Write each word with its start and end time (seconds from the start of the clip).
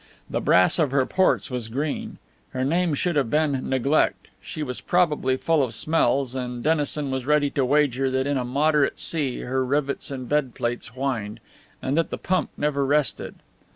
The 0.27 0.41
brass 0.41 0.79
of 0.79 0.89
her 0.89 1.05
ports 1.05 1.51
were 1.51 1.59
green. 1.71 2.17
Her 2.53 2.63
name 2.65 2.95
should 2.95 3.15
have 3.15 3.29
been 3.29 3.69
Neglect. 3.69 4.29
She 4.41 4.63
was 4.63 4.81
probably 4.81 5.37
full 5.37 5.61
of 5.61 5.75
smells; 5.75 6.33
and 6.33 6.63
Dennison 6.63 7.11
was 7.11 7.27
ready 7.27 7.51
to 7.51 7.63
wager 7.63 8.09
that 8.09 8.25
in 8.25 8.35
a 8.35 8.43
moderate 8.43 8.97
sea 8.97 9.41
her 9.41 9.63
rivets 9.63 10.09
and 10.09 10.27
bedplates 10.27 10.87
whined, 10.95 11.39
and 11.83 11.95
that 11.97 12.09
the 12.09 12.17
pump 12.17 12.49
never 12.57 12.83
rested. 12.83 13.35